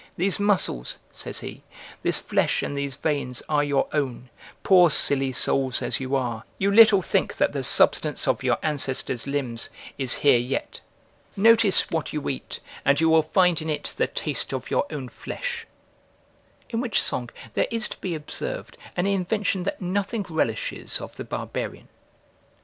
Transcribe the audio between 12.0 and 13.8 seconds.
you eat, and you will find in